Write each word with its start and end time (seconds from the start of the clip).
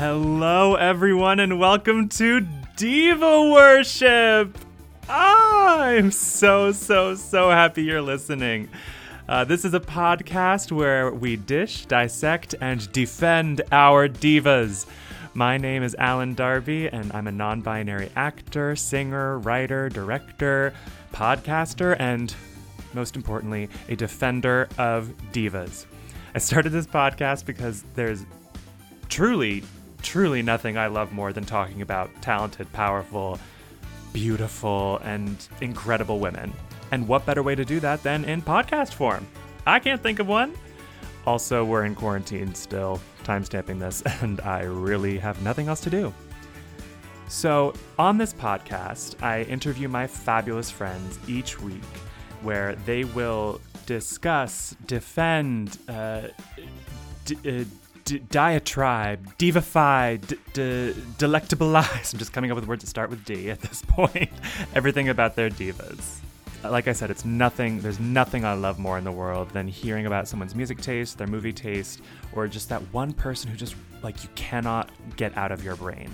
Hello, 0.00 0.76
everyone, 0.76 1.40
and 1.40 1.58
welcome 1.58 2.08
to 2.08 2.40
Diva 2.78 3.50
Worship. 3.50 4.56
I'm 5.06 6.10
so, 6.10 6.72
so, 6.72 7.14
so 7.14 7.50
happy 7.50 7.82
you're 7.82 8.00
listening. 8.00 8.70
Uh, 9.28 9.44
this 9.44 9.62
is 9.62 9.74
a 9.74 9.78
podcast 9.78 10.72
where 10.72 11.10
we 11.10 11.36
dish, 11.36 11.84
dissect, 11.84 12.54
and 12.62 12.90
defend 12.92 13.60
our 13.72 14.08
divas. 14.08 14.86
My 15.34 15.58
name 15.58 15.82
is 15.82 15.94
Alan 15.96 16.32
Darby, 16.32 16.88
and 16.88 17.12
I'm 17.12 17.26
a 17.26 17.32
non 17.32 17.60
binary 17.60 18.10
actor, 18.16 18.76
singer, 18.76 19.38
writer, 19.38 19.90
director, 19.90 20.72
podcaster, 21.12 21.94
and 21.98 22.34
most 22.94 23.16
importantly, 23.16 23.68
a 23.90 23.96
defender 23.96 24.66
of 24.78 25.12
divas. 25.32 25.84
I 26.34 26.38
started 26.38 26.70
this 26.70 26.86
podcast 26.86 27.44
because 27.44 27.84
there's 27.96 28.24
truly, 29.10 29.62
truly 30.02 30.42
nothing 30.42 30.76
I 30.76 30.86
love 30.88 31.12
more 31.12 31.32
than 31.32 31.44
talking 31.44 31.82
about 31.82 32.10
talented, 32.22 32.72
powerful, 32.72 33.38
beautiful, 34.12 34.98
and 34.98 35.46
incredible 35.60 36.18
women. 36.18 36.52
And 36.90 37.06
what 37.06 37.24
better 37.24 37.42
way 37.42 37.54
to 37.54 37.64
do 37.64 37.80
that 37.80 38.02
than 38.02 38.24
in 38.24 38.42
podcast 38.42 38.94
form? 38.94 39.26
I 39.66 39.78
can't 39.78 40.02
think 40.02 40.18
of 40.18 40.26
one. 40.26 40.54
Also, 41.26 41.64
we're 41.64 41.84
in 41.84 41.94
quarantine 41.94 42.54
still, 42.54 43.00
timestamping 43.24 43.78
this, 43.78 44.02
and 44.22 44.40
I 44.40 44.62
really 44.62 45.18
have 45.18 45.40
nothing 45.42 45.68
else 45.68 45.80
to 45.82 45.90
do. 45.90 46.12
So, 47.28 47.74
on 47.98 48.18
this 48.18 48.34
podcast, 48.34 49.22
I 49.22 49.42
interview 49.42 49.86
my 49.86 50.06
fabulous 50.06 50.70
friends 50.70 51.18
each 51.28 51.60
week 51.60 51.84
where 52.42 52.74
they 52.86 53.04
will 53.04 53.60
discuss, 53.86 54.74
defend, 54.86 55.78
uh, 55.88 56.22
d- 57.26 57.36
uh, 57.46 57.64
diatribe, 58.04 59.36
divify, 59.38 60.24
d- 60.26 60.36
d- 60.52 60.94
delectabilize. 61.18 62.12
I'm 62.12 62.18
just 62.18 62.32
coming 62.32 62.50
up 62.50 62.56
with 62.56 62.66
words 62.66 62.82
that 62.84 62.88
start 62.88 63.10
with 63.10 63.24
D 63.24 63.50
at 63.50 63.60
this 63.60 63.82
point. 63.88 64.30
Everything 64.74 65.08
about 65.08 65.36
their 65.36 65.50
divas. 65.50 66.18
Like 66.62 66.88
I 66.88 66.92
said, 66.92 67.10
it's 67.10 67.24
nothing, 67.24 67.80
there's 67.80 68.00
nothing 68.00 68.44
I 68.44 68.52
love 68.52 68.78
more 68.78 68.98
in 68.98 69.04
the 69.04 69.12
world 69.12 69.48
than 69.50 69.66
hearing 69.66 70.06
about 70.06 70.28
someone's 70.28 70.54
music 70.54 70.80
taste, 70.82 71.16
their 71.16 71.26
movie 71.26 71.54
taste, 71.54 72.02
or 72.34 72.46
just 72.48 72.68
that 72.68 72.82
one 72.92 73.12
person 73.14 73.50
who 73.50 73.56
just, 73.56 73.74
like, 74.02 74.22
you 74.22 74.28
cannot 74.34 74.90
get 75.16 75.34
out 75.38 75.52
of 75.52 75.64
your 75.64 75.76
brain. 75.76 76.10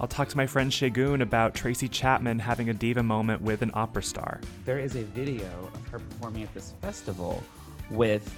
I'll 0.00 0.06
talk 0.06 0.28
to 0.28 0.36
my 0.36 0.46
friend 0.46 0.70
Shagun 0.70 1.22
about 1.22 1.54
Tracy 1.54 1.88
Chapman 1.88 2.38
having 2.38 2.70
a 2.70 2.74
diva 2.74 3.02
moment 3.02 3.42
with 3.42 3.62
an 3.62 3.72
opera 3.74 4.02
star. 4.02 4.40
There 4.64 4.78
is 4.78 4.94
a 4.94 5.02
video 5.02 5.48
of 5.74 5.88
her 5.88 5.98
performing 5.98 6.44
at 6.44 6.54
this 6.54 6.72
festival 6.80 7.42
with 7.90 8.32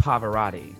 Pavarotti. 0.00 0.74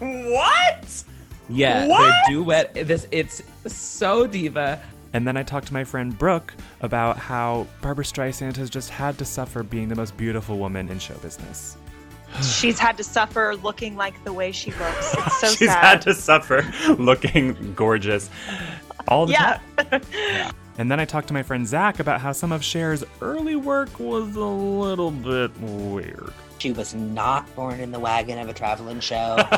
What? 0.00 1.04
Yeah, 1.48 1.86
What? 1.86 2.00
their 2.00 2.22
duet. 2.28 2.74
This 2.74 3.06
it's 3.10 3.42
so 3.66 4.26
diva. 4.26 4.80
And 5.12 5.26
then 5.26 5.36
I 5.36 5.42
talked 5.42 5.66
to 5.68 5.72
my 5.72 5.82
friend 5.84 6.16
Brooke 6.16 6.54
about 6.82 7.16
how 7.18 7.66
Barbra 7.82 8.04
Streisand 8.04 8.56
has 8.56 8.70
just 8.70 8.90
had 8.90 9.18
to 9.18 9.24
suffer 9.24 9.62
being 9.62 9.88
the 9.88 9.96
most 9.96 10.16
beautiful 10.16 10.58
woman 10.58 10.88
in 10.88 10.98
show 11.00 11.14
business. 11.14 11.76
She's 12.42 12.78
had 12.78 12.96
to 12.98 13.04
suffer 13.04 13.56
looking 13.56 13.96
like 13.96 14.22
the 14.24 14.32
way 14.32 14.52
she 14.52 14.70
looks. 14.72 15.14
It's 15.14 15.40
so 15.40 15.46
sad. 15.48 15.58
She's 15.58 15.68
sad. 15.68 15.84
had 15.84 16.02
to 16.02 16.14
suffer 16.14 16.64
looking 16.98 17.74
gorgeous 17.74 18.30
all 19.08 19.26
the 19.26 19.32
yeah. 19.32 19.60
time. 19.76 20.02
And 20.78 20.90
then 20.90 20.98
I 20.98 21.04
talked 21.04 21.28
to 21.28 21.34
my 21.34 21.42
friend 21.42 21.68
Zach 21.68 22.00
about 22.00 22.22
how 22.22 22.32
some 22.32 22.52
of 22.52 22.62
Cher's 22.62 23.04
early 23.20 23.54
work 23.54 24.00
was 24.00 24.34
a 24.34 24.40
little 24.40 25.10
bit 25.10 25.54
weird. 25.60 26.32
She 26.60 26.72
was 26.72 26.94
not 26.94 27.52
born 27.56 27.80
in 27.80 27.90
the 27.90 27.98
wagon 27.98 28.38
of 28.38 28.48
a 28.48 28.52
traveling 28.52 29.00
show. 29.00 29.36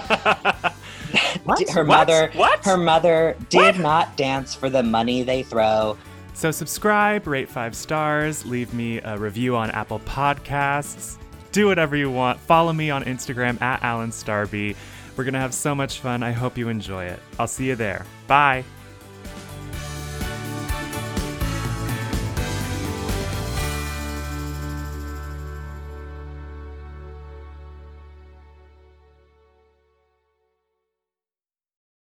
What? 1.45 1.69
Her 1.71 1.85
What? 1.85 1.97
mother, 2.09 2.31
What? 2.35 2.65
her 2.65 2.77
mother 2.77 3.37
did 3.49 3.77
What? 3.77 3.79
not 3.79 4.17
dance 4.17 4.55
for 4.55 4.71
the 4.71 4.83
money 4.83 5.23
they 5.23 5.43
throw. 5.43 5.99
So 6.35 6.51
subscribe, 6.51 7.27
rate 7.27 7.49
five 7.49 7.75
stars, 7.75 8.47
leave 8.47 8.73
me 8.73 9.01
a 9.01 9.19
review 9.19 9.57
on 9.57 9.71
Apple 9.73 9.99
Podcasts. 10.01 11.17
Do 11.51 11.67
whatever 11.67 11.97
you 11.97 12.11
want. 12.11 12.39
Follow 12.41 12.73
me 12.73 12.91
on 12.91 13.03
Instagram 13.05 13.61
at 13.61 13.83
Alan 13.83 14.11
Starby. 14.11 14.77
We're 15.17 15.25
gonna 15.25 15.41
have 15.41 15.53
so 15.53 15.75
much 15.75 15.99
fun. 15.99 16.23
I 16.23 16.31
hope 16.33 16.57
you 16.57 16.69
enjoy 16.69 17.05
it. 17.07 17.19
I'll 17.39 17.49
see 17.49 17.67
you 17.67 17.75
there. 17.77 18.07
Bye. 18.29 18.65